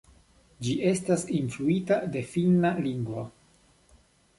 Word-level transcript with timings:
Ĝi 0.67 0.73
estas 0.93 1.27
influita 1.41 2.01
de 2.17 2.27
finna 2.33 2.75
lingvo. 2.89 3.31